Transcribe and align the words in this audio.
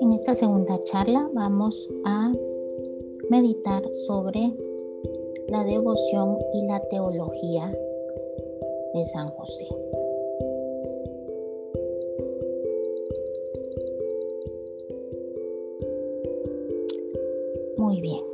En 0.00 0.12
esta 0.12 0.34
segunda 0.34 0.80
charla 0.80 1.30
vamos 1.32 1.88
a 2.04 2.32
meditar 3.28 3.82
sobre 3.92 4.52
la 5.48 5.64
devoción 5.64 6.38
y 6.54 6.66
la 6.66 6.80
teología 6.88 7.72
de 8.94 9.06
San 9.06 9.28
José. 9.28 9.68
Muy 17.76 18.00
bien. 18.00 18.24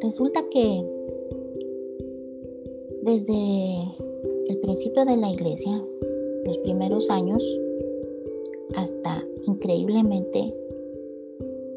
Resulta 0.00 0.48
que 0.48 0.84
desde 3.02 3.97
el 4.48 4.58
principio 4.60 5.04
de 5.04 5.16
la 5.18 5.30
iglesia, 5.30 5.84
los 6.44 6.58
primeros 6.58 7.10
años, 7.10 7.44
hasta 8.76 9.22
increíblemente 9.46 10.54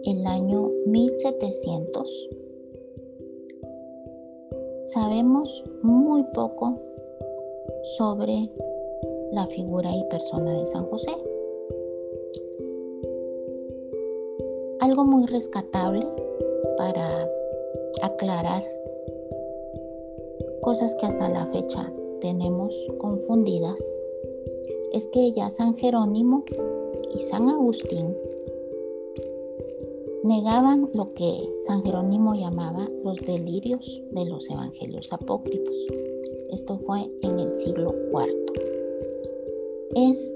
el 0.05 0.25
año 0.25 0.71
1700, 0.85 2.29
sabemos 4.85 5.65
muy 5.83 6.23
poco 6.33 6.79
sobre 7.83 8.49
la 9.33 9.45
figura 9.47 9.93
y 9.93 10.03
persona 10.05 10.57
de 10.57 10.65
San 10.65 10.85
José. 10.85 11.11
Algo 14.79 15.03
muy 15.03 15.25
rescatable 15.25 16.07
para 16.77 17.29
aclarar 18.01 18.63
cosas 20.61 20.95
que 20.95 21.05
hasta 21.05 21.27
la 21.29 21.45
fecha 21.47 21.91
tenemos 22.21 22.87
confundidas 22.97 23.81
es 24.93 25.07
que 25.07 25.31
ya 25.31 25.49
San 25.49 25.75
Jerónimo 25.75 26.45
y 27.13 27.19
San 27.23 27.49
Agustín 27.49 28.15
negaban 30.23 30.89
lo 30.93 31.13
que 31.13 31.49
San 31.61 31.83
Jerónimo 31.83 32.35
llamaba 32.35 32.87
los 33.03 33.17
delirios 33.21 34.03
de 34.11 34.25
los 34.25 34.49
evangelios 34.49 35.11
apócrifos. 35.11 35.75
Esto 36.51 36.79
fue 36.85 37.09
en 37.21 37.39
el 37.39 37.55
siglo 37.55 37.93
IV. 38.11 38.35
Es 39.95 40.33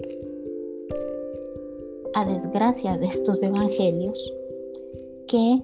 a 2.14 2.25
desgracia 2.25 2.97
de 2.97 3.08
estos 3.08 3.44
evangelios 3.44 4.33
que 5.27 5.61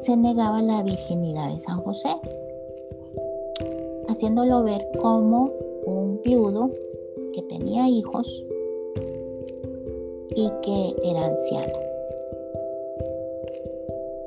se 0.00 0.16
negaba 0.16 0.62
la 0.62 0.82
virginidad 0.82 1.52
de 1.52 1.58
San 1.60 1.80
José, 1.82 2.08
haciéndolo 4.20 4.62
ver 4.62 4.86
como 5.00 5.50
un 5.86 6.20
viudo 6.22 6.70
que 7.32 7.40
tenía 7.40 7.88
hijos 7.88 8.44
y 10.36 10.50
que 10.60 10.94
era 11.02 11.24
anciano. 11.24 11.72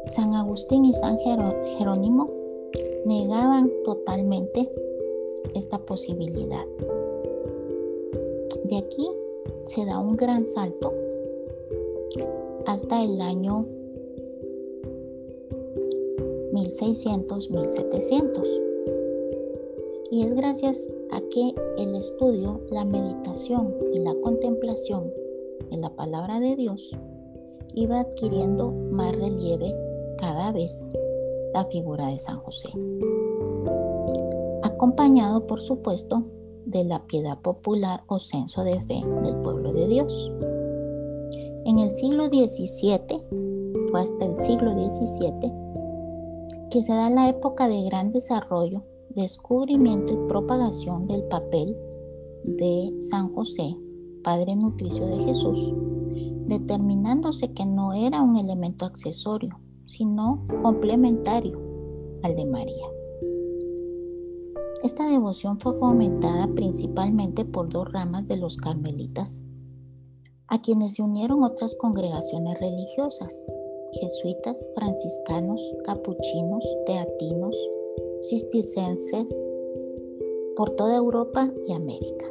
San 0.08 0.34
Agustín 0.34 0.86
y 0.86 0.94
San 0.94 1.20
Jerónimo 1.20 2.28
negaban 3.06 3.72
totalmente 3.86 4.68
esta 5.54 5.78
posibilidad. 5.78 6.66
De 8.64 8.78
aquí 8.78 9.08
se 9.66 9.86
da 9.86 10.00
un 10.00 10.18
gran 10.18 10.48
salto 10.48 10.90
hasta 12.66 13.04
el 13.04 13.22
año 13.22 13.68
1600, 16.52 17.52
1700. 17.52 18.73
Y 20.14 20.22
es 20.22 20.36
gracias 20.36 20.94
a 21.12 21.20
que 21.32 21.56
el 21.80 21.96
estudio, 21.96 22.62
la 22.70 22.86
meditación 22.86 23.74
y 23.94 23.98
la 23.98 24.14
contemplación 24.22 25.12
en 25.72 25.82
la 25.82 25.90
palabra 25.96 26.40
de 26.40 26.56
Dios 26.56 26.96
iba 27.74 28.02
adquiriendo 28.02 28.76
más 28.92 29.16
relieve 29.16 29.76
cada 30.20 30.52
vez 30.52 30.88
la 31.56 31.66
figura 31.66 32.10
de 32.10 32.20
San 32.20 32.38
José. 32.42 32.70
Acompañado, 34.62 35.48
por 35.48 35.60
supuesto, 35.60 36.22
de 36.68 36.84
la 36.84 37.08
piedad 37.08 37.42
popular 37.42 38.04
o 38.06 38.20
censo 38.20 38.64
de 38.64 38.80
fe 38.82 39.02
del 39.24 39.38
pueblo 39.38 39.74
de 39.74 39.88
Dios. 39.88 40.32
En 41.66 41.80
el 41.80 41.96
siglo 41.96 42.26
XVII, 42.26 43.24
fue 43.90 44.02
hasta 44.02 44.26
el 44.26 44.40
siglo 44.40 44.74
XVII, 44.74 45.52
que 46.70 46.84
se 46.84 46.94
da 46.94 47.10
la 47.10 47.30
época 47.30 47.68
de 47.68 47.82
gran 47.82 48.12
desarrollo, 48.12 48.84
descubrimiento 49.16 50.14
y 50.14 50.28
propagación 50.28 51.04
del 51.04 51.24
papel 51.24 51.76
de 52.44 52.96
San 53.02 53.34
José, 53.34 53.78
Padre 54.24 54.56
Nutricio 54.56 55.06
de 55.06 55.24
Jesús, 55.24 55.74
determinándose 56.48 57.54
que 57.54 57.66
no 57.66 57.94
era 57.94 58.22
un 58.22 58.38
elemento 58.38 58.86
accesorio, 58.86 59.60
sino 59.86 60.46
complementario 60.62 61.60
al 62.24 62.36
de 62.36 62.46
María. 62.46 62.86
Esta 64.84 65.08
devoción 65.08 65.60
fue 65.60 65.74
fomentada 65.76 66.48
principalmente 66.48 67.46
por 67.46 67.70
dos 67.70 67.92
ramas 67.92 68.28
de 68.28 68.38
los 68.38 68.58
carmelitas, 68.58 69.44
a 70.48 70.62
quienes 70.62 70.96
se 70.96 71.02
unieron 71.02 71.44
otras 71.44 71.76
congregaciones 71.76 72.60
religiosas, 72.60 73.48
jesuitas, 73.94 74.68
franciscanos, 74.76 75.64
capuchinos, 75.86 76.64
teatinos, 76.86 77.56
cisticenses, 78.24 79.36
por 80.56 80.70
toda 80.72 80.96
Europa 80.96 81.52
y 81.68 81.74
América. 81.74 82.26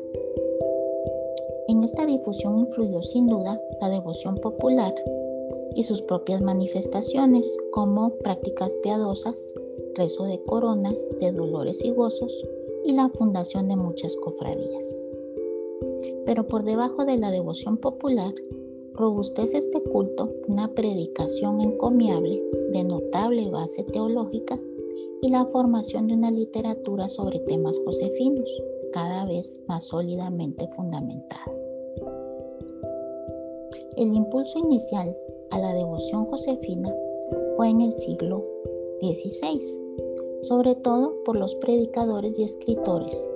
En 1.69 1.85
esta 1.85 2.07
difusión 2.07 2.59
influyó 2.59 3.03
sin 3.03 3.27
duda 3.27 3.61
la 3.81 3.91
devoción 3.91 4.37
popular 4.37 4.95
y 5.75 5.83
sus 5.83 6.03
propias 6.03 6.41
manifestaciones 6.41 7.59
como 7.73 8.17
prácticas 8.17 8.75
piadosas, 8.77 9.53
rezo 9.95 10.25
de 10.25 10.43
coronas, 10.45 11.09
de 11.21 11.33
dolores 11.33 11.85
y 11.85 11.91
gozos 11.91 12.43
y 12.85 12.93
la 12.93 13.09
fundación 13.11 13.69
de 13.69 13.77
muchas 13.77 14.17
cofradías. 14.17 14.99
Pero 16.25 16.47
por 16.49 16.65
debajo 16.65 17.05
de 17.05 17.19
la 17.19 17.31
devoción 17.31 17.77
popular 17.77 18.35
robustece 18.95 19.59
este 19.59 19.83
culto 19.83 20.33
una 20.49 20.69
predicación 20.69 21.61
encomiable 21.61 22.43
de 22.71 22.85
notable 22.85 23.51
base 23.51 23.85
teológica 23.85 24.59
y 25.23 25.31
la 25.31 25.47
formación 25.47 26.09
de 26.09 26.15
una 26.15 26.33
literatura 26.33 27.09
sobre 27.09 27.39
temas 27.39 27.79
josefinos, 27.85 28.63
cada 28.93 29.25
vez 29.25 29.61
más 29.69 29.85
sólidamente 29.85 30.67
fundamentada. 30.69 31.47
El 33.97 34.15
impulso 34.15 34.59
inicial 34.59 35.17
a 35.51 35.59
la 35.61 35.73
devoción 35.75 36.27
josefina 36.27 36.93
fue 37.57 37.69
en 37.69 37.83
el 37.83 37.97
siglo 37.97 38.43
XVI, 39.01 39.61
sobre 40.43 40.75
todo 40.75 41.15
por 41.25 41.37
los 41.37 41.55
predicadores 41.55 42.39
y 42.39 42.43
escritores, 42.43 43.31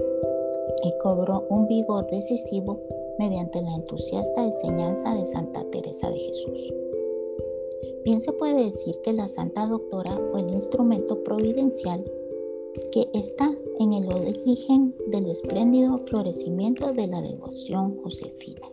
y 0.82 0.92
cobró 1.03 1.47
un 1.50 1.68
vigor 1.68 2.08
decisivo 2.10 2.80
mediante 3.18 3.62
la 3.62 3.74
entusiasta 3.74 4.44
enseñanza 4.44 5.14
de 5.14 5.24
Santa 5.24 5.64
Teresa 5.70 6.10
de 6.10 6.18
Jesús. 6.18 6.74
Bien 8.06 8.21
se 8.21 8.33
puede 8.33 8.67
decir 8.67 9.00
que 9.03 9.12
la 9.12 9.27
Santa 9.27 9.67
Doctora 9.67 10.17
fue 10.31 10.43
el 10.43 10.50
instrumento 10.50 11.25
providencial 11.25 12.05
que 12.93 13.09
está 13.12 13.53
en 13.81 13.94
el 13.94 14.06
origen 14.06 14.94
del 15.09 15.27
espléndido 15.27 16.00
florecimiento 16.06 16.93
de 16.93 17.09
la 17.09 17.21
devoción 17.21 18.00
josefina. 18.00 18.71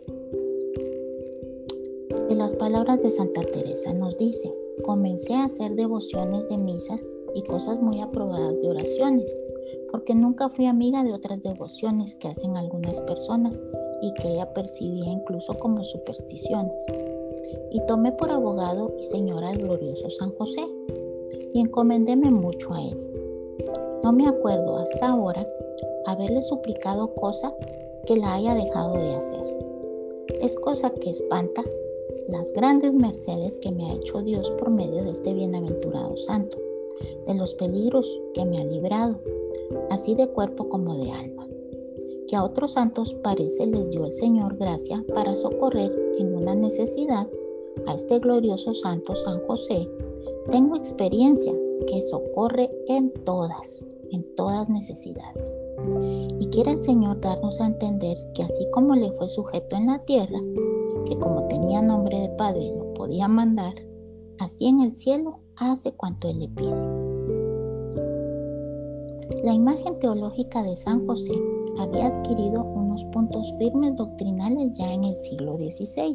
De 2.28 2.36
las 2.36 2.54
palabras 2.54 3.02
de 3.02 3.10
Santa 3.10 3.40
Teresa 3.40 3.92
nos 3.92 4.16
dice, 4.18 4.54
comencé 4.84 5.34
a 5.34 5.46
hacer 5.46 5.74
devociones 5.74 6.48
de 6.48 6.58
misas 6.58 7.12
y 7.34 7.42
cosas 7.42 7.82
muy 7.82 8.00
aprobadas 8.02 8.62
de 8.62 8.68
oraciones, 8.68 9.36
porque 9.90 10.14
nunca 10.14 10.48
fui 10.48 10.66
amiga 10.66 11.02
de 11.02 11.12
otras 11.12 11.42
devociones 11.42 12.14
que 12.14 12.28
hacen 12.28 12.56
algunas 12.56 13.02
personas 13.02 13.66
y 14.00 14.12
que 14.14 14.28
ella 14.28 14.52
percibía 14.52 15.10
incluso 15.10 15.54
como 15.58 15.84
supersticiones. 15.84 16.84
Y 17.70 17.80
tomé 17.86 18.12
por 18.12 18.30
abogado 18.30 18.94
y 18.98 19.02
señora 19.02 19.50
al 19.50 19.58
glorioso 19.58 20.10
San 20.10 20.34
José 20.34 20.62
y 21.52 21.60
encomendéme 21.60 22.30
mucho 22.30 22.72
a 22.72 22.82
él. 22.82 23.10
No 24.02 24.12
me 24.12 24.26
acuerdo 24.26 24.76
hasta 24.76 25.08
ahora 25.08 25.46
haberle 26.06 26.42
suplicado 26.42 27.14
cosa 27.14 27.54
que 28.06 28.16
la 28.16 28.34
haya 28.34 28.54
dejado 28.54 28.94
de 28.94 29.14
hacer. 29.14 29.56
Es 30.40 30.56
cosa 30.56 30.90
que 30.90 31.10
espanta 31.10 31.62
las 32.28 32.52
grandes 32.52 32.92
mercedes 32.92 33.58
que 33.58 33.72
me 33.72 33.90
ha 33.90 33.94
hecho 33.94 34.22
Dios 34.22 34.50
por 34.52 34.74
medio 34.74 35.04
de 35.04 35.10
este 35.10 35.32
bienaventurado 35.32 36.16
santo, 36.16 36.58
de 37.26 37.34
los 37.34 37.54
peligros 37.54 38.20
que 38.34 38.44
me 38.44 38.58
ha 38.58 38.64
librado, 38.64 39.18
así 39.90 40.14
de 40.14 40.28
cuerpo 40.28 40.68
como 40.68 40.96
de 40.96 41.10
alma 41.12 41.43
que 42.34 42.38
a 42.38 42.42
otros 42.42 42.72
santos 42.72 43.14
parece 43.22 43.64
les 43.64 43.90
dio 43.90 44.04
el 44.06 44.12
Señor 44.12 44.56
gracia 44.56 45.04
para 45.14 45.36
socorrer 45.36 45.92
en 46.18 46.34
una 46.34 46.56
necesidad 46.56 47.28
a 47.86 47.94
este 47.94 48.18
glorioso 48.18 48.74
santo 48.74 49.14
San 49.14 49.38
José, 49.46 49.88
tengo 50.50 50.74
experiencia 50.74 51.52
que 51.86 52.02
socorre 52.02 52.68
en 52.88 53.12
todas, 53.24 53.86
en 54.10 54.26
todas 54.34 54.68
necesidades. 54.68 55.60
Y 56.40 56.46
quiere 56.46 56.72
el 56.72 56.82
Señor 56.82 57.20
darnos 57.20 57.60
a 57.60 57.66
entender 57.66 58.18
que 58.34 58.42
así 58.42 58.68
como 58.72 58.96
le 58.96 59.12
fue 59.12 59.28
sujeto 59.28 59.76
en 59.76 59.86
la 59.86 60.00
tierra, 60.00 60.40
que 61.06 61.16
como 61.16 61.46
tenía 61.46 61.82
nombre 61.82 62.18
de 62.18 62.30
Padre 62.30 62.74
lo 62.76 62.94
podía 62.94 63.28
mandar, 63.28 63.74
así 64.40 64.66
en 64.66 64.80
el 64.80 64.96
cielo 64.96 65.38
hace 65.54 65.92
cuanto 65.92 66.28
Él 66.28 66.40
le 66.40 66.48
pide. 66.48 67.04
La 69.44 69.52
imagen 69.52 70.00
teológica 70.00 70.64
de 70.64 70.74
San 70.74 71.06
José 71.06 71.32
había 71.78 72.06
adquirido 72.06 72.64
unos 72.64 73.04
puntos 73.06 73.54
firmes 73.58 73.96
doctrinales 73.96 74.76
ya 74.76 74.92
en 74.92 75.04
el 75.04 75.16
siglo 75.20 75.56
XVI. 75.56 76.14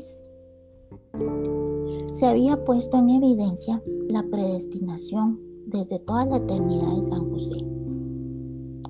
Se 2.11 2.25
había 2.25 2.63
puesto 2.63 2.97
en 2.97 3.09
evidencia 3.09 3.81
la 4.09 4.23
predestinación 4.23 5.39
desde 5.67 5.99
toda 5.99 6.25
la 6.25 6.37
eternidad 6.37 6.95
de 6.95 7.01
San 7.01 7.29
José 7.31 7.57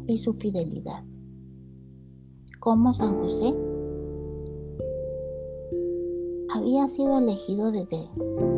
y 0.08 0.18
su 0.18 0.34
fidelidad. 0.34 1.04
Como 2.60 2.94
San 2.94 3.22
José 3.22 3.56
había 6.54 6.88
sido 6.88 7.20
elegido 7.20 7.72
desde 7.72 8.10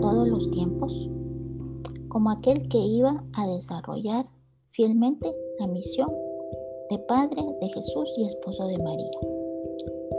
todos 0.02 0.28
los 0.28 0.50
tiempos 0.52 1.10
como 2.12 2.30
aquel 2.30 2.68
que 2.68 2.78
iba 2.78 3.24
a 3.34 3.48
desarrollar 3.48 4.26
fielmente 4.72 5.34
la 5.60 5.68
misión 5.68 6.10
de 6.92 7.00
Padre 7.00 7.42
de 7.62 7.70
Jesús 7.70 8.14
y 8.18 8.26
esposo 8.26 8.68
de 8.68 8.78
María. 8.78 9.18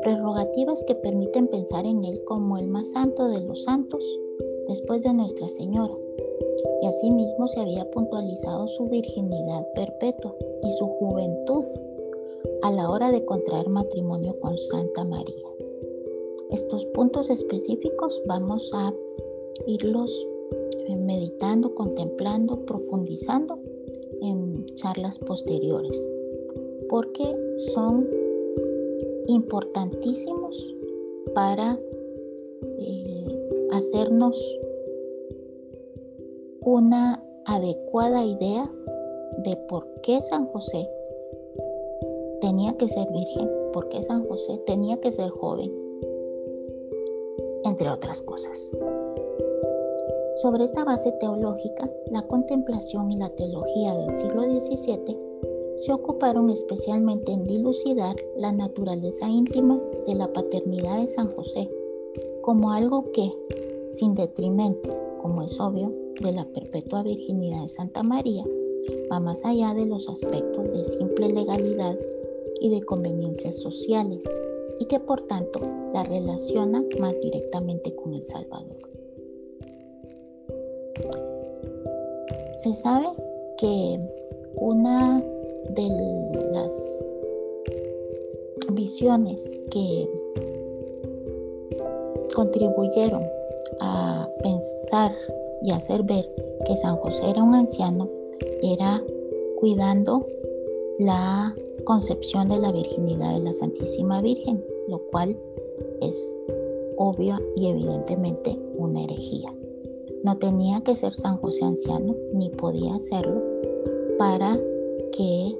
Prerrogativas 0.01 0.83
que 0.85 0.95
permiten 0.95 1.47
pensar 1.49 1.85
en 1.85 2.03
Él 2.03 2.25
como 2.25 2.57
el 2.57 2.67
más 2.67 2.93
santo 2.93 3.29
de 3.29 3.43
los 3.43 3.65
santos 3.65 4.03
después 4.67 5.03
de 5.03 5.13
Nuestra 5.13 5.51
Señora. 5.51 5.95
Y 6.81 6.87
asimismo 6.87 7.47
se 7.47 7.61
había 7.61 7.91
puntualizado 7.91 8.69
su 8.69 8.89
virginidad 8.89 9.69
perpetua 9.75 10.35
y 10.63 10.73
su 10.73 10.87
juventud 10.87 11.65
a 12.63 12.71
la 12.71 12.89
hora 12.89 13.13
de 13.13 13.23
contraer 13.27 13.69
matrimonio 13.69 14.41
con 14.41 14.57
Santa 14.57 15.05
María. 15.05 15.47
Estos 16.53 16.87
puntos 16.87 17.29
específicos 17.29 18.23
vamos 18.25 18.73
a 18.73 18.95
irlos 19.67 20.27
eh, 20.89 20.97
meditando, 20.97 21.75
contemplando, 21.75 22.65
profundizando 22.65 23.59
en 24.23 24.65
charlas 24.75 25.19
posteriores, 25.19 26.11
porque 26.93 27.25
son 27.57 28.07
importantísimos 29.27 30.77
para 31.35 31.81
eh, 32.81 33.49
hacernos 33.73 34.37
una 36.61 37.25
adecuada 37.47 38.27
idea 38.27 38.71
de 39.39 39.57
por 39.71 39.89
qué 40.03 40.21
San 40.21 40.45
José 40.49 40.87
tenía 42.43 42.77
que 42.77 42.87
ser 42.89 43.11
virgen, 43.11 43.51
por 43.73 43.89
qué 43.89 44.03
San 44.03 44.29
José 44.29 44.59
tenía 44.67 44.99
que 45.01 45.13
ser 45.13 45.31
joven, 45.31 45.73
entre 47.65 47.89
otras 47.89 48.21
cosas. 48.21 48.77
Sobre 50.37 50.65
esta 50.65 50.85
base 50.85 51.11
teológica, 51.13 51.91
la 52.11 52.21
contemplación 52.27 53.11
y 53.11 53.17
la 53.17 53.31
teología 53.31 53.95
del 53.95 54.15
siglo 54.15 54.43
XVII 54.43 55.33
se 55.77 55.93
ocuparon 55.93 56.51
especialmente 56.51 57.33
en 57.33 57.45
dilucidar 57.45 58.17
la 58.37 58.53
naturaleza 58.53 59.29
íntima 59.29 59.81
de 60.07 60.15
la 60.15 60.33
paternidad 60.33 61.01
de 61.01 61.09
San 61.09 61.31
José 61.33 61.69
como 62.43 62.73
algo 62.73 63.13
que, 63.13 63.33
sin 63.91 64.15
detrimento, 64.15 64.91
como 65.23 65.43
es 65.43 65.59
obvio, 65.61 65.93
de 66.21 66.33
la 66.33 66.45
perpetua 66.45 67.03
virginidad 67.03 67.63
de 67.63 67.69
Santa 67.69 68.03
María, 68.03 68.45
va 69.11 69.21
más 69.21 69.45
allá 69.45 69.75
de 69.75 69.87
los 69.87 70.09
aspectos 70.09 70.73
de 70.73 70.85
simple 70.85 71.33
legalidad 71.33 71.99
y 72.61 72.71
de 72.71 72.83
conveniencias 72.83 73.57
sociales, 73.57 74.25
y 74.79 74.87
que 74.87 74.99
por 74.99 75.23
tanto 75.23 75.61
la 75.95 76.03
relaciona 76.03 76.85
más 77.01 77.19
directamente 77.21 77.95
con 77.95 78.15
el 78.15 78.25
Salvador. 78.25 78.91
Se 82.59 82.75
sabe 82.75 83.07
que 83.59 83.99
una 84.57 85.23
de 85.71 85.89
las 86.55 87.05
visiones 88.73 89.51
que 89.71 90.09
contribuyeron 92.35 93.23
a 93.81 94.29
pensar 94.43 95.15
y 95.63 95.71
hacer 95.71 96.03
ver 96.03 96.29
que 96.67 96.77
San 96.77 96.97
José 96.97 97.29
era 97.29 97.43
un 97.43 97.55
anciano 97.55 98.09
era 98.63 99.03
cuidando 99.57 100.27
la 100.99 101.55
concepción 101.85 102.49
de 102.49 102.59
la 102.59 102.73
virginidad 102.73 103.35
de 103.35 103.41
la 103.41 103.53
Santísima 103.53 104.23
Virgen, 104.23 104.65
lo 104.89 104.99
cual 105.11 105.37
es 106.01 106.39
obvia 106.97 107.41
y 107.57 107.69
evidentemente 107.69 108.59
una 108.77 109.03
herejía. 109.03 109.51
No 110.25 110.39
tenía 110.39 110.81
que 110.83 110.95
ser 110.95 111.15
San 111.15 111.39
José 111.39 111.65
anciano, 111.65 112.15
ni 112.33 112.51
podía 112.51 112.99
serlo, 112.99 113.43
para 114.19 114.61
que 115.17 115.59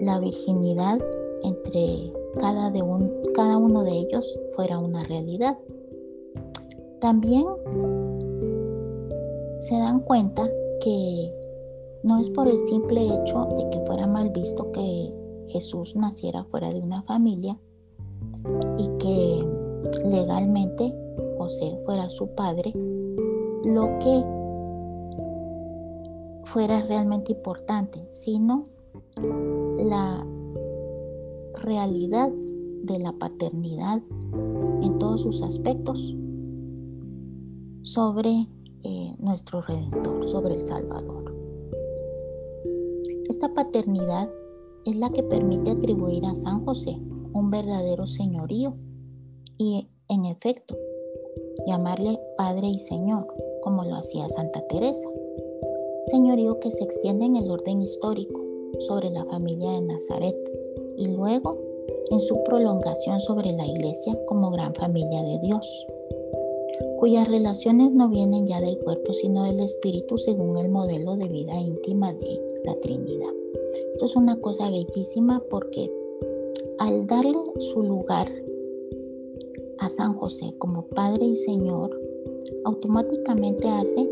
la 0.00 0.18
virginidad 0.18 0.98
entre 1.42 2.12
cada, 2.38 2.70
de 2.70 2.82
cada 3.34 3.56
uno 3.56 3.84
de 3.84 3.92
ellos 3.92 4.38
fuera 4.52 4.78
una 4.78 5.04
realidad. 5.04 5.58
También 7.00 7.46
se 9.60 9.78
dan 9.78 10.00
cuenta 10.00 10.48
que 10.80 11.32
no 12.02 12.18
es 12.18 12.30
por 12.30 12.48
el 12.48 12.60
simple 12.66 13.02
hecho 13.02 13.46
de 13.56 13.70
que 13.70 13.84
fuera 13.86 14.06
mal 14.06 14.30
visto 14.30 14.70
que 14.72 15.12
Jesús 15.48 15.96
naciera 15.96 16.44
fuera 16.44 16.70
de 16.70 16.80
una 16.80 17.02
familia 17.02 17.58
y 18.78 18.88
que 18.98 19.46
legalmente 20.04 20.94
José 21.38 21.78
fuera 21.84 22.08
su 22.08 22.28
padre, 22.28 22.72
lo 23.64 23.98
que 23.98 24.24
fuera 26.44 26.80
realmente 26.82 27.32
importante, 27.32 28.04
sino 28.08 28.64
la 29.78 30.26
realidad 31.62 32.30
de 32.82 32.98
la 32.98 33.12
paternidad 33.12 34.02
en 34.82 34.98
todos 34.98 35.22
sus 35.22 35.42
aspectos 35.42 36.14
sobre 37.82 38.48
eh, 38.82 39.14
nuestro 39.18 39.60
Redentor, 39.60 40.28
sobre 40.28 40.54
el 40.54 40.66
Salvador. 40.66 41.34
Esta 43.28 43.52
paternidad 43.52 44.30
es 44.84 44.96
la 44.96 45.10
que 45.10 45.22
permite 45.22 45.70
atribuir 45.70 46.24
a 46.24 46.34
San 46.34 46.64
José 46.64 46.98
un 47.32 47.50
verdadero 47.50 48.06
señorío 48.06 48.74
y, 49.58 49.88
en 50.08 50.24
efecto, 50.24 50.76
llamarle 51.66 52.18
Padre 52.36 52.68
y 52.68 52.78
Señor, 52.78 53.26
como 53.62 53.84
lo 53.84 53.96
hacía 53.96 54.28
Santa 54.28 54.66
Teresa. 54.68 55.08
Señorío 56.04 56.58
que 56.60 56.70
se 56.70 56.84
extiende 56.84 57.26
en 57.26 57.36
el 57.36 57.50
orden 57.50 57.82
histórico 57.82 58.37
sobre 58.80 59.10
la 59.10 59.24
familia 59.24 59.72
de 59.72 59.82
Nazaret 59.82 60.36
y 60.96 61.08
luego 61.08 61.58
en 62.10 62.20
su 62.20 62.42
prolongación 62.44 63.20
sobre 63.20 63.52
la 63.52 63.66
Iglesia 63.66 64.18
como 64.26 64.50
gran 64.50 64.74
familia 64.74 65.22
de 65.22 65.38
Dios 65.40 65.86
cuyas 66.98 67.28
relaciones 67.28 67.92
no 67.92 68.08
vienen 68.08 68.46
ya 68.46 68.60
del 68.60 68.76
cuerpo, 68.78 69.12
sino 69.12 69.44
del 69.44 69.60
espíritu 69.60 70.18
según 70.18 70.56
el 70.58 70.68
modelo 70.68 71.16
de 71.16 71.28
vida 71.28 71.54
íntima 71.60 72.12
de 72.12 72.40
la 72.64 72.74
Trinidad. 72.80 73.32
Esto 73.92 74.06
es 74.06 74.16
una 74.16 74.40
cosa 74.40 74.68
bellísima 74.68 75.42
porque 75.48 75.90
al 76.78 77.06
darle 77.06 77.38
su 77.58 77.82
lugar 77.82 78.26
a 79.78 79.88
San 79.88 80.14
José 80.14 80.54
como 80.58 80.86
Padre 80.86 81.26
y 81.26 81.34
Señor, 81.36 82.00
automáticamente 82.64 83.68
hace 83.68 84.10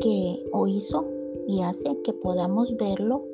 que, 0.00 0.44
o 0.52 0.66
hizo 0.66 1.06
y 1.46 1.62
hace 1.62 1.96
que 2.02 2.12
podamos 2.12 2.76
verlo 2.76 3.24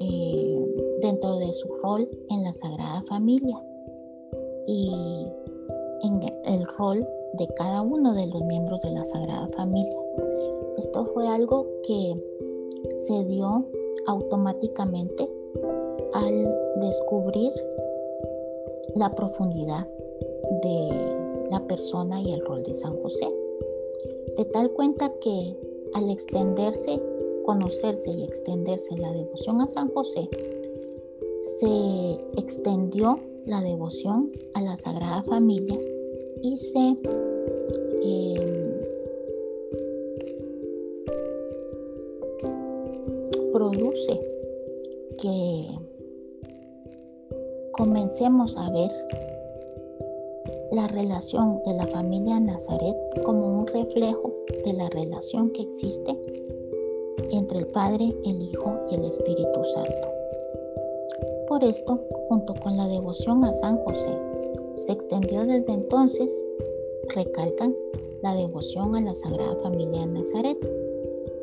eh, 0.00 0.96
dentro 1.00 1.36
de 1.38 1.52
su 1.52 1.68
rol 1.82 2.08
en 2.30 2.44
la 2.44 2.52
Sagrada 2.52 3.02
Familia 3.08 3.62
y 4.66 5.26
en 6.02 6.20
el 6.44 6.66
rol 6.78 7.06
de 7.34 7.46
cada 7.56 7.82
uno 7.82 8.14
de 8.14 8.26
los 8.26 8.42
miembros 8.44 8.80
de 8.80 8.90
la 8.90 9.04
Sagrada 9.04 9.48
Familia. 9.56 9.98
Esto 10.76 11.06
fue 11.06 11.28
algo 11.28 11.66
que 11.86 12.14
se 12.96 13.24
dio 13.24 13.66
automáticamente 14.06 15.28
al 16.14 16.54
descubrir 16.76 17.52
la 18.94 19.10
profundidad 19.14 19.86
de 20.62 21.48
la 21.50 21.66
persona 21.66 22.20
y 22.20 22.32
el 22.32 22.44
rol 22.44 22.62
de 22.62 22.74
San 22.74 23.00
José. 23.02 23.32
De 24.36 24.44
tal 24.46 24.70
cuenta 24.72 25.12
que 25.20 25.56
al 25.94 26.10
extenderse, 26.10 27.00
conocerse 27.50 28.12
y 28.12 28.22
extenderse 28.22 28.96
la 28.96 29.10
devoción 29.12 29.60
a 29.60 29.66
San 29.66 29.88
José, 29.88 30.28
se 31.58 32.12
extendió 32.36 33.18
la 33.44 33.60
devoción 33.60 34.30
a 34.54 34.62
la 34.62 34.76
Sagrada 34.76 35.24
Familia 35.24 35.76
y 36.42 36.56
se 36.58 36.94
em, 38.04 38.70
produce 43.52 44.20
que 45.18 45.66
comencemos 47.72 48.56
a 48.56 48.70
ver 48.70 48.92
la 50.70 50.86
relación 50.86 51.60
de 51.66 51.74
la 51.74 51.88
familia 51.88 52.38
Nazaret 52.38 52.96
como 53.24 53.58
un 53.58 53.66
reflejo 53.66 54.32
de 54.64 54.72
la 54.72 54.88
relación 54.88 55.50
que 55.50 55.62
existe 55.62 56.16
entre 57.30 57.58
el 57.58 57.66
Padre, 57.66 58.14
el 58.24 58.42
Hijo 58.42 58.78
y 58.90 58.94
el 58.94 59.04
Espíritu 59.04 59.64
Santo. 59.64 60.08
Por 61.48 61.64
esto, 61.64 62.04
junto 62.28 62.54
con 62.54 62.76
la 62.76 62.86
devoción 62.86 63.44
a 63.44 63.52
San 63.52 63.76
José, 63.78 64.12
se 64.76 64.92
extendió 64.92 65.46
desde 65.46 65.72
entonces, 65.72 66.46
recalcan, 67.14 67.74
la 68.22 68.34
devoción 68.34 68.94
a 68.96 69.00
la 69.00 69.14
Sagrada 69.14 69.56
Familia 69.62 70.04
Nazaret, 70.06 70.58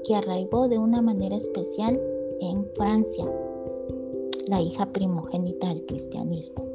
que 0.03 0.15
arraigó 0.15 0.67
de 0.67 0.77
una 0.77 1.01
manera 1.01 1.35
especial 1.35 1.99
en 2.39 2.69
Francia, 2.75 3.25
la 4.47 4.61
hija 4.61 4.91
primogénita 4.93 5.67
del 5.69 5.85
cristianismo 5.85 6.67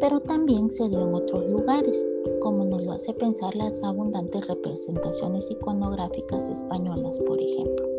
pero 0.00 0.18
también 0.18 0.70
se 0.70 0.88
dio 0.88 1.06
en 1.06 1.14
otros 1.14 1.48
lugares, 1.48 2.08
como 2.40 2.64
nos 2.64 2.82
lo 2.82 2.92
hace 2.92 3.12
pensar 3.12 3.54
las 3.54 3.84
abundantes 3.84 4.48
representaciones 4.48 5.50
iconográficas 5.50 6.48
españolas, 6.48 7.20
por 7.20 7.38
ejemplo. 7.38 7.89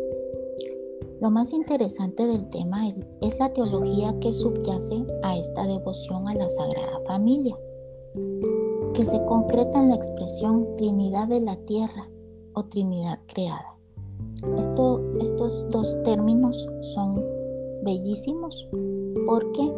Lo 1.22 1.30
más 1.30 1.52
interesante 1.52 2.26
del 2.26 2.48
tema 2.48 2.88
es 3.20 3.38
la 3.38 3.52
teología 3.52 4.12
que 4.18 4.32
subyace 4.32 5.06
a 5.22 5.36
esta 5.36 5.68
devoción 5.68 6.28
a 6.28 6.34
la 6.34 6.48
Sagrada 6.48 7.00
Familia, 7.06 7.56
que 8.92 9.06
se 9.06 9.24
concreta 9.26 9.78
en 9.78 9.90
la 9.90 9.94
expresión 9.94 10.74
Trinidad 10.74 11.28
de 11.28 11.40
la 11.40 11.54
Tierra 11.54 12.08
o 12.54 12.64
Trinidad 12.64 13.20
creada. 13.28 13.78
estos 15.20 15.68
dos 15.68 15.96
términos 16.02 16.68
son 16.92 17.24
bellísimos 17.84 18.68
porque 19.24 19.72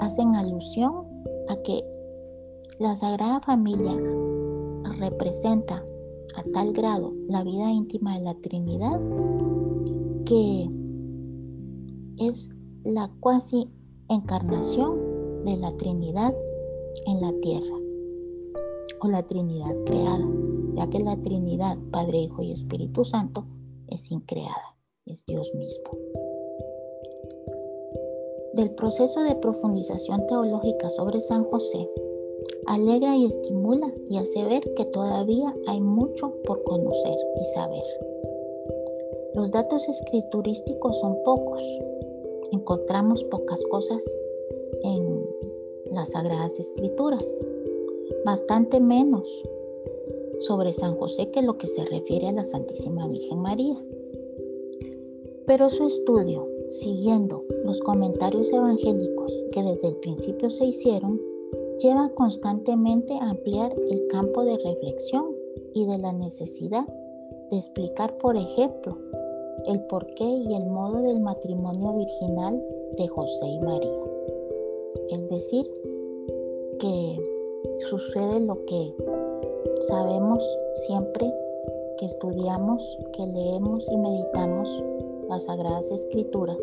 hacen 0.00 0.34
alusión 0.34 1.06
a 1.48 1.56
que 1.56 1.82
la 2.78 2.94
Sagrada 2.96 3.40
Familia 3.40 3.96
representa 4.98 5.82
a 6.36 6.42
tal 6.52 6.74
grado 6.74 7.14
la 7.28 7.42
vida 7.44 7.70
íntima 7.70 8.18
de 8.18 8.24
la 8.26 8.34
Trinidad 8.34 9.00
que 10.30 10.70
es 12.24 12.54
la 12.84 13.10
cuasi 13.18 13.68
encarnación 14.08 15.44
de 15.44 15.56
la 15.56 15.76
Trinidad 15.76 16.32
en 17.06 17.20
la 17.20 17.32
tierra 17.40 17.76
o 19.00 19.08
la 19.08 19.24
Trinidad 19.24 19.74
creada, 19.86 20.28
ya 20.74 20.88
que 20.88 21.00
la 21.00 21.20
Trinidad, 21.20 21.76
Padre, 21.90 22.18
Hijo 22.18 22.42
y 22.42 22.52
Espíritu 22.52 23.04
Santo, 23.04 23.44
es 23.88 24.12
increada, 24.12 24.78
es 25.04 25.26
Dios 25.26 25.52
mismo 25.56 25.90
del 28.54 28.70
proceso 28.74 29.22
de 29.24 29.34
profundización 29.34 30.28
teológica 30.28 30.90
sobre 30.90 31.20
San 31.20 31.44
José, 31.44 31.88
alegra 32.66 33.16
y 33.16 33.26
estimula 33.26 33.92
y 34.08 34.18
hace 34.18 34.44
ver 34.44 34.74
que 34.74 34.84
todavía 34.84 35.54
hay 35.66 35.80
mucho 35.80 36.34
por 36.44 36.62
conocer 36.64 37.16
y 37.40 37.44
saber. 37.46 38.09
Los 39.34 39.50
datos 39.50 39.88
escriturísticos 39.88 41.00
son 41.00 41.22
pocos. 41.24 41.62
Encontramos 42.52 43.24
pocas 43.24 43.62
cosas 43.66 44.04
en 44.82 45.24
las 45.92 46.10
Sagradas 46.10 46.58
Escrituras, 46.58 47.38
bastante 48.24 48.80
menos 48.80 49.28
sobre 50.38 50.72
San 50.72 50.96
José 50.96 51.30
que 51.30 51.42
lo 51.42 51.58
que 51.58 51.66
se 51.66 51.84
refiere 51.84 52.28
a 52.28 52.32
la 52.32 52.44
Santísima 52.44 53.06
Virgen 53.06 53.38
María. 53.38 53.76
Pero 55.46 55.70
su 55.70 55.86
estudio 55.86 56.50
siguiendo 56.70 57.44
los 57.64 57.80
comentarios 57.80 58.52
evangélicos 58.52 59.42
que 59.50 59.62
desde 59.62 59.88
el 59.88 59.96
principio 59.96 60.50
se 60.50 60.66
hicieron, 60.66 61.20
lleva 61.78 62.10
constantemente 62.10 63.14
a 63.14 63.30
ampliar 63.30 63.74
el 63.90 64.06
campo 64.06 64.44
de 64.44 64.56
reflexión 64.56 65.34
y 65.74 65.86
de 65.86 65.98
la 65.98 66.12
necesidad 66.12 66.86
de 67.50 67.56
explicar, 67.56 68.16
por 68.18 68.36
ejemplo, 68.36 68.96
el 69.66 69.82
porqué 69.84 70.24
y 70.24 70.54
el 70.54 70.66
modo 70.66 71.02
del 71.02 71.20
matrimonio 71.20 71.94
virginal 71.94 72.62
de 72.96 73.08
José 73.08 73.46
y 73.46 73.58
María. 73.60 74.00
Es 75.10 75.28
decir, 75.28 75.70
que 76.78 77.22
sucede 77.88 78.40
lo 78.40 78.64
que 78.64 78.94
sabemos 79.80 80.44
siempre 80.86 81.32
que 81.98 82.06
estudiamos, 82.06 82.98
que 83.12 83.26
leemos 83.26 83.86
y 83.90 83.96
meditamos 83.96 84.82
las 85.28 85.44
Sagradas 85.44 85.90
Escrituras, 85.90 86.62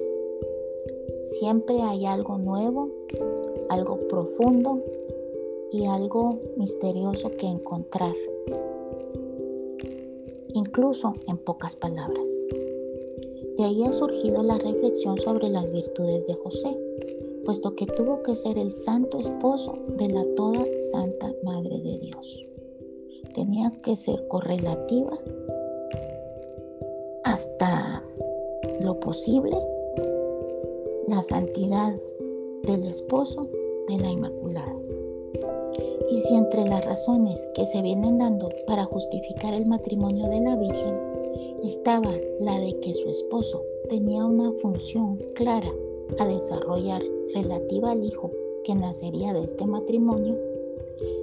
siempre 1.21 1.81
hay 1.81 2.05
algo 2.05 2.37
nuevo, 2.37 2.89
algo 3.69 4.07
profundo 4.07 4.81
y 5.71 5.85
algo 5.85 6.39
misterioso 6.55 7.29
que 7.31 7.47
encontrar, 7.47 8.15
incluso 10.53 11.13
en 11.27 11.37
pocas 11.37 11.75
palabras. 11.75 12.29
De 13.57 13.63
ahí 13.63 13.83
ha 13.83 13.91
surgido 13.91 14.43
la 14.43 14.59
reflexión 14.59 15.17
sobre 15.17 15.49
las 15.49 15.71
virtudes 15.71 16.27
de 16.27 16.35
José, 16.35 16.77
puesto 17.43 17.75
que 17.75 17.87
tuvo 17.87 18.21
que 18.21 18.35
ser 18.35 18.59
el 18.59 18.75
santo 18.75 19.17
esposo 19.17 19.73
de 19.97 20.09
la 20.09 20.23
toda 20.35 20.63
Santa 20.91 21.33
Madre 21.41 21.79
de 21.81 21.97
Dios. 21.97 22.45
Tenía 23.33 23.71
que 23.83 23.95
ser 23.95 24.27
correlativa 24.27 25.17
hasta 27.23 28.03
lo 28.79 28.99
posible 28.99 29.57
la 31.07 31.23
santidad 31.23 31.95
del 32.61 32.83
esposo 32.83 33.41
de 33.87 33.97
la 33.97 34.11
Inmaculada. 34.11 34.75
Y 36.11 36.19
si 36.19 36.35
entre 36.35 36.63
las 36.67 36.85
razones 36.85 37.49
que 37.55 37.65
se 37.65 37.81
vienen 37.81 38.19
dando 38.19 38.49
para 38.67 38.85
justificar 38.85 39.55
el 39.55 39.65
matrimonio 39.65 40.27
de 40.27 40.41
la 40.41 40.55
Virgen 40.55 41.06
estaba 41.63 42.11
la 42.39 42.59
de 42.59 42.79
que 42.79 42.93
su 42.93 43.09
esposo 43.09 43.63
tenía 43.89 44.25
una 44.25 44.51
función 44.53 45.17
clara 45.35 45.71
a 46.19 46.27
desarrollar 46.27 47.03
relativa 47.33 47.91
al 47.91 48.03
hijo 48.03 48.31
que 48.63 48.75
nacería 48.75 49.33
de 49.33 49.43
este 49.43 49.65
matrimonio, 49.65 50.35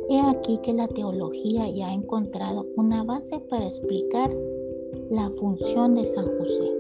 he 0.09 0.21
aquí 0.21 0.59
que 0.59 0.73
la 0.73 0.88
teología 0.88 1.68
ya 1.68 1.88
ha 1.88 1.94
encontrado 1.94 2.66
una 2.76 3.02
base 3.02 3.40
para 3.40 3.66
explicar 3.66 4.35
la 5.11 5.30
función 5.30 5.94
de 5.94 6.06
San 6.06 6.26
José 6.38 6.71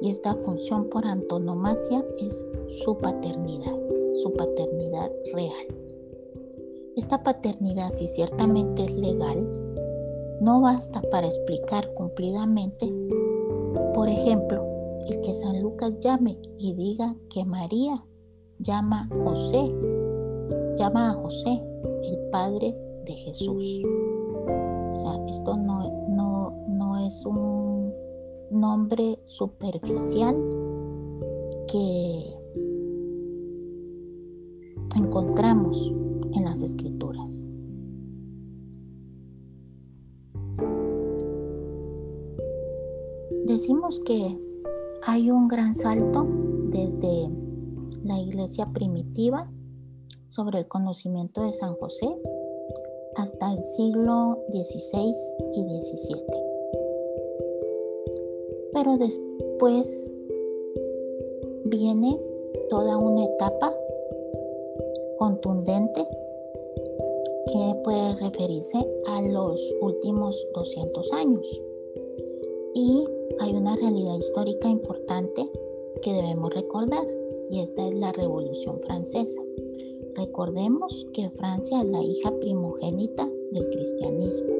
y 0.00 0.10
esta 0.10 0.34
función 0.34 0.88
por 0.88 1.06
antonomasia 1.06 2.04
es 2.18 2.44
su 2.68 2.96
paternidad, 2.98 3.76
su 4.14 4.32
paternidad 4.32 5.10
real. 5.32 5.66
Esta 6.96 7.22
paternidad, 7.22 7.90
si 7.92 8.06
ciertamente 8.06 8.84
es 8.84 8.94
legal, 8.94 9.65
no 10.40 10.60
basta 10.60 11.02
para 11.10 11.26
explicar 11.26 11.92
cumplidamente, 11.94 12.92
por 13.94 14.08
ejemplo, 14.08 14.64
el 15.08 15.20
que 15.20 15.34
San 15.34 15.62
Lucas 15.62 15.94
llame 16.00 16.38
y 16.58 16.74
diga 16.74 17.14
que 17.30 17.44
María 17.44 18.04
llama 18.58 19.08
a 19.10 19.24
José, 19.28 19.72
llama 20.76 21.10
a 21.10 21.14
José 21.14 21.62
el 22.02 22.18
padre 22.30 22.76
de 23.04 23.12
Jesús. 23.12 23.82
O 24.92 24.96
sea, 24.96 25.26
esto 25.28 25.56
no, 25.56 26.06
no, 26.08 26.52
no 26.68 27.06
es 27.06 27.24
un 27.24 27.92
nombre 28.50 29.18
superficial 29.24 30.36
que 31.68 32.36
encontramos 34.96 35.92
en 36.32 36.44
las 36.44 36.62
escrituras. 36.62 37.44
Decimos 43.56 44.00
que 44.00 44.38
hay 45.06 45.30
un 45.30 45.48
gran 45.48 45.74
salto 45.74 46.26
desde 46.68 47.30
la 48.04 48.18
iglesia 48.18 48.70
primitiva 48.74 49.50
sobre 50.28 50.58
el 50.58 50.68
conocimiento 50.68 51.40
de 51.40 51.54
San 51.54 51.74
José 51.76 52.06
hasta 53.16 53.54
el 53.54 53.64
siglo 53.64 54.44
XVI 54.52 55.10
y 55.54 55.80
XVII. 55.80 56.22
Pero 58.74 58.98
después 58.98 60.12
viene 61.64 62.20
toda 62.68 62.98
una 62.98 63.24
etapa 63.24 63.74
contundente 65.18 66.06
que 67.46 67.80
puede 67.82 68.16
referirse 68.16 68.86
a 69.06 69.22
los 69.22 69.74
últimos 69.80 70.46
200 70.54 71.12
años. 71.14 71.62
Hay 73.46 73.54
una 73.54 73.76
realidad 73.76 74.16
histórica 74.18 74.68
importante 74.68 75.48
que 76.02 76.12
debemos 76.12 76.52
recordar 76.52 77.06
y 77.48 77.60
esta 77.60 77.86
es 77.86 77.94
la 77.94 78.10
Revolución 78.10 78.80
Francesa. 78.80 79.40
Recordemos 80.16 81.06
que 81.12 81.30
Francia 81.30 81.80
es 81.80 81.86
la 81.86 82.02
hija 82.02 82.32
primogénita 82.40 83.30
del 83.52 83.70
cristianismo 83.70 84.52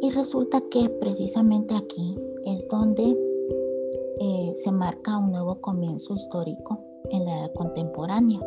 y 0.00 0.10
resulta 0.12 0.62
que 0.70 0.88
precisamente 0.88 1.74
aquí 1.74 2.16
es 2.46 2.66
donde 2.68 3.14
se 4.54 4.72
marca 4.72 5.18
un 5.18 5.32
nuevo 5.32 5.60
comienzo 5.60 6.14
histórico 6.14 6.78
en 7.10 7.26
la 7.26 7.40
edad 7.40 7.52
contemporánea. 7.52 8.40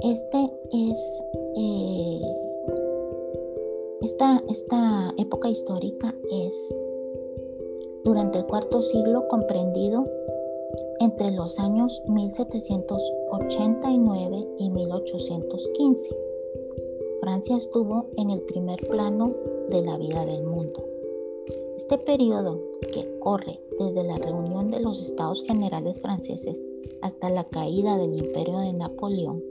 Este 0.00 0.52
es 0.72 1.22
eh, 1.56 2.20
esta, 4.02 4.42
esta 4.48 5.14
época 5.16 5.48
histórica 5.48 6.14
es 6.30 6.76
durante 8.04 8.38
el 8.38 8.46
cuarto 8.46 8.82
siglo 8.82 9.26
comprendido 9.28 10.04
entre 10.98 11.30
los 11.30 11.60
años 11.60 12.02
1789 12.08 14.48
y 14.58 14.70
1815. 14.70 16.16
Francia 17.20 17.56
estuvo 17.56 18.06
en 18.16 18.30
el 18.30 18.40
primer 18.42 18.84
plano 18.88 19.36
de 19.70 19.82
la 19.82 19.96
vida 19.96 20.24
del 20.24 20.42
mundo. 20.42 20.84
Este 21.76 21.98
periodo, 21.98 22.60
que 22.92 23.20
corre 23.20 23.60
desde 23.78 24.02
la 24.02 24.18
reunión 24.18 24.70
de 24.70 24.80
los 24.80 25.00
estados 25.00 25.44
generales 25.44 26.00
franceses 26.00 26.66
hasta 27.00 27.30
la 27.30 27.44
caída 27.44 27.96
del 27.98 28.18
imperio 28.18 28.58
de 28.58 28.72
Napoleón, 28.72 29.44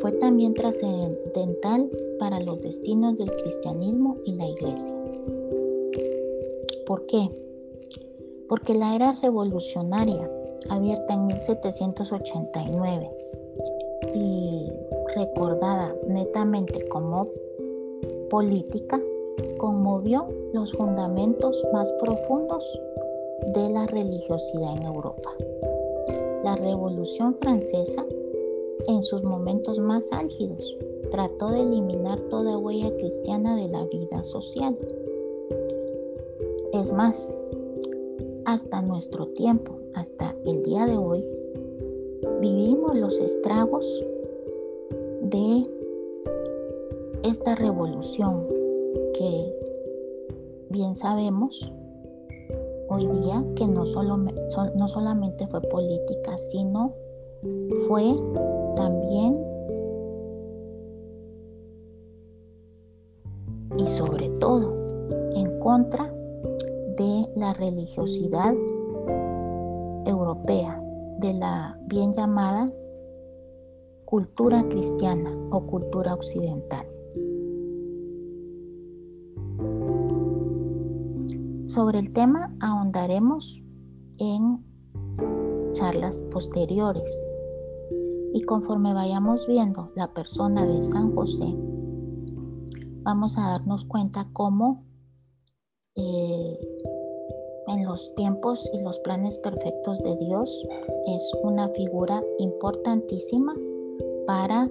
fue 0.00 0.12
también 0.12 0.54
trascendental 0.54 1.90
para 2.18 2.40
los 2.40 2.60
destinos 2.60 3.16
del 3.16 3.30
cristianismo 3.30 4.16
y 4.24 4.34
la 4.34 4.46
iglesia. 4.46 4.96
¿Por 6.86 7.06
qué? 7.06 7.28
Porque 8.48 8.74
la 8.74 8.94
era 8.94 9.12
revolucionaria, 9.22 10.30
abierta 10.68 11.14
en 11.14 11.26
1789 11.26 13.10
y 14.14 14.70
recordada 15.14 15.94
netamente 16.06 16.86
como 16.88 17.28
política, 18.28 19.00
conmovió 19.58 20.28
los 20.52 20.72
fundamentos 20.72 21.64
más 21.72 21.92
profundos 21.92 22.80
de 23.54 23.70
la 23.70 23.86
religiosidad 23.86 24.76
en 24.76 24.84
Europa. 24.84 25.34
La 26.44 26.56
Revolución 26.56 27.36
Francesa, 27.40 28.04
en 28.88 29.02
sus 29.02 29.22
momentos 29.22 29.78
más 29.78 30.12
álgidos, 30.12 30.76
trató 31.10 31.50
de 31.50 31.60
eliminar 31.62 32.20
toda 32.28 32.58
huella 32.58 32.94
cristiana 32.96 33.56
de 33.56 33.68
la 33.68 33.84
vida 33.84 34.22
social. 34.22 34.76
Es 36.72 36.92
más, 36.92 37.34
hasta 38.44 38.82
nuestro 38.82 39.26
tiempo, 39.28 39.72
hasta 39.94 40.34
el 40.44 40.62
día 40.62 40.86
de 40.86 40.96
hoy, 40.96 41.24
vivimos 42.40 42.98
los 42.98 43.20
estragos 43.20 44.06
de 45.22 45.68
esta 47.24 47.54
revolución 47.54 48.48
que 49.14 49.54
bien 50.70 50.94
sabemos 50.94 51.72
hoy 52.88 53.06
día 53.06 53.44
que 53.54 53.66
no, 53.66 53.86
solo, 53.86 54.16
no 54.16 54.88
solamente 54.88 55.46
fue 55.46 55.60
política, 55.62 56.36
sino 56.36 56.94
fue 57.86 58.14
también 58.74 59.34
y 63.78 63.86
sobre 63.86 64.28
todo 64.40 64.74
en 65.34 65.58
contra 65.60 66.12
de 66.96 67.26
la 67.36 67.52
religiosidad 67.54 68.54
europea, 70.06 70.82
de 71.18 71.32
la 71.34 71.78
bien 71.86 72.12
llamada 72.12 72.66
cultura 74.04 74.62
cristiana 74.68 75.34
o 75.50 75.66
cultura 75.66 76.14
occidental. 76.14 76.86
Sobre 81.66 82.00
el 82.00 82.12
tema 82.12 82.54
ahondaremos 82.60 83.62
en 84.18 84.62
charlas 85.72 86.20
posteriores 86.30 87.31
y 88.34 88.42
conforme 88.42 88.94
vayamos 88.94 89.46
viendo 89.46 89.92
la 89.94 90.12
persona 90.12 90.66
de 90.66 90.82
San 90.82 91.14
José, 91.14 91.54
vamos 93.02 93.38
a 93.38 93.50
darnos 93.50 93.84
cuenta 93.84 94.28
cómo 94.32 94.84
eh, 95.94 96.58
en 97.68 97.84
los 97.84 98.14
tiempos 98.14 98.70
y 98.72 98.80
los 98.80 98.98
planes 99.00 99.38
perfectos 99.38 100.02
de 100.02 100.16
Dios 100.16 100.66
es 101.06 101.32
una 101.42 101.68
figura 101.68 102.22
importantísima 102.38 103.54
para 104.26 104.70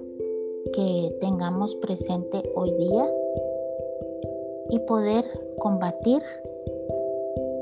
que 0.72 1.16
tengamos 1.20 1.76
presente 1.76 2.42
hoy 2.54 2.72
día 2.72 3.04
y 4.70 4.78
poder 4.80 5.24
combatir 5.58 6.22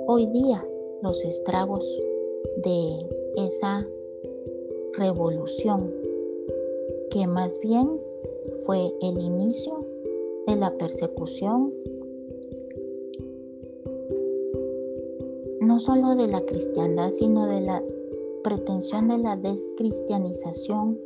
hoy 0.06 0.26
día 0.26 0.64
los 1.02 1.24
estragos 1.24 1.84
de 2.62 3.08
esa 3.36 3.86
revolución 4.94 5.92
que 7.11 7.26
más 7.26 7.59
bien 7.61 8.00
fue 8.64 8.92
el 9.03 9.20
inicio 9.20 9.87
de 10.46 10.57
la 10.57 10.76
persecución 10.76 11.72
no 15.61 15.79
solo 15.79 16.16
de 16.16 16.26
la 16.26 16.40
cristiandad, 16.40 17.11
sino 17.11 17.46
de 17.46 17.61
la 17.61 17.83
pretensión 18.42 19.09
de 19.09 19.18
la 19.18 19.37
descristianización 19.37 20.98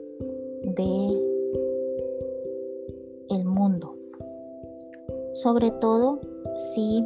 de 0.63 1.23
el 3.31 3.45
mundo. 3.45 3.97
Sobre 5.35 5.71
todo 5.71 6.21
si 6.55 7.05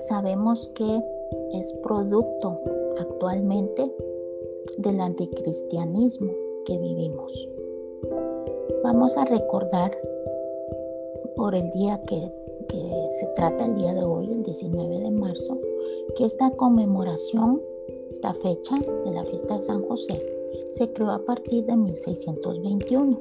sabemos 0.00 0.68
que 0.74 1.00
es 1.52 1.72
producto 1.82 2.58
actualmente 2.98 3.90
del 4.78 5.00
anticristianismo 5.00 6.32
que 6.64 6.78
vivimos. 6.78 7.48
Vamos 8.82 9.16
a 9.16 9.24
recordar 9.24 9.96
por 11.36 11.54
el 11.54 11.70
día 11.70 12.00
que, 12.02 12.32
se 13.10 13.26
trata 13.36 13.64
el 13.64 13.76
día 13.76 13.94
de 13.94 14.02
hoy, 14.02 14.32
el 14.32 14.42
19 14.42 15.00
de 15.00 15.10
marzo, 15.10 15.58
que 16.16 16.24
esta 16.24 16.50
conmemoración, 16.50 17.62
esta 18.10 18.34
fecha 18.34 18.76
de 19.04 19.10
la 19.12 19.24
fiesta 19.24 19.54
de 19.54 19.60
San 19.60 19.82
José, 19.84 20.24
se 20.70 20.92
creó 20.92 21.10
a 21.10 21.24
partir 21.24 21.64
de 21.64 21.76
1621, 21.76 23.18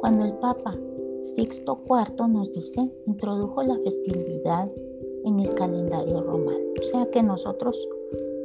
cuando 0.00 0.24
el 0.24 0.34
Papa 0.34 0.76
Sixto 1.20 1.80
IV 1.84 2.28
nos 2.28 2.52
dice, 2.52 2.88
introdujo 3.04 3.62
la 3.62 3.78
festividad 3.78 4.70
en 5.24 5.40
el 5.40 5.54
calendario 5.54 6.20
romano. 6.22 6.64
O 6.80 6.84
sea 6.84 7.10
que 7.10 7.22
nosotros 7.22 7.88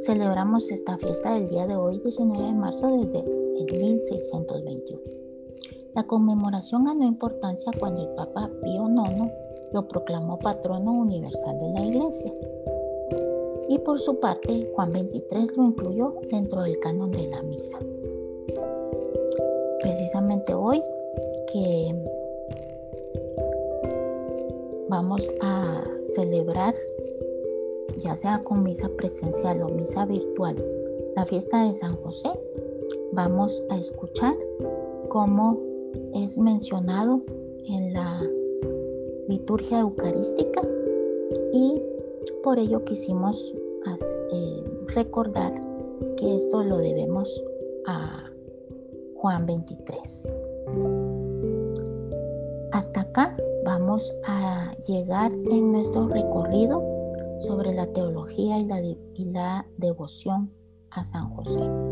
celebramos 0.05 0.69
esta 0.69 0.97
fiesta 0.97 1.33
del 1.33 1.47
día 1.47 1.65
de 1.65 1.75
hoy, 1.75 1.99
19 1.99 2.43
de 2.43 2.53
marzo, 2.53 2.87
desde 2.87 3.19
el 3.19 3.65
1621. 3.65 5.01
La 5.93 6.03
conmemoración 6.03 6.85
ganó 6.85 7.05
importancia 7.05 7.71
cuando 7.79 8.01
el 8.01 8.09
Papa 8.15 8.51
Pío 8.63 8.89
IX 8.89 9.31
lo 9.71 9.87
proclamó 9.87 10.39
patrono 10.39 10.91
universal 10.91 11.57
de 11.57 11.69
la 11.69 11.85
Iglesia. 11.85 12.33
Y 13.69 13.79
por 13.79 13.99
su 13.99 14.19
parte, 14.19 14.71
Juan 14.75 14.91
XXIII 14.91 15.55
lo 15.55 15.65
incluyó 15.65 16.15
dentro 16.29 16.63
del 16.63 16.79
canon 16.79 17.11
de 17.11 17.27
la 17.27 17.41
misa. 17.41 17.79
Precisamente 19.81 20.53
hoy 20.53 20.81
que 21.51 21.95
vamos 24.89 25.31
a 25.41 25.83
celebrar, 26.07 26.75
ya 28.03 28.15
sea 28.15 28.43
con 28.43 28.63
misa 28.63 28.89
presencial 28.89 29.61
o 29.61 29.69
misa 29.69 30.05
virtual, 30.05 30.63
la 31.15 31.25
fiesta 31.25 31.65
de 31.65 31.73
San 31.73 31.95
José, 31.95 32.29
vamos 33.13 33.63
a 33.69 33.77
escuchar 33.77 34.33
cómo 35.09 35.61
es 36.13 36.37
mencionado 36.37 37.21
en 37.67 37.93
la 37.93 38.21
liturgia 39.27 39.79
eucarística 39.79 40.61
y 41.53 41.81
por 42.43 42.59
ello 42.59 42.83
quisimos 42.83 43.53
eh, 44.31 44.63
recordar 44.87 45.53
que 46.17 46.35
esto 46.35 46.63
lo 46.63 46.77
debemos 46.77 47.45
a 47.85 48.29
Juan 49.15 49.45
23. 49.45 50.27
Hasta 52.71 53.01
acá 53.01 53.37
vamos 53.63 54.13
a 54.25 54.75
llegar 54.87 55.31
en 55.31 55.71
nuestro 55.71 56.07
recorrido 56.07 56.92
sobre 57.43 57.73
la 57.73 57.91
teología 57.91 58.57
y 58.57 58.65
la, 58.65 58.79
y 58.81 59.25
la 59.31 59.67
devoción 59.77 60.53
a 60.89 61.03
San 61.03 61.29
José. 61.35 61.82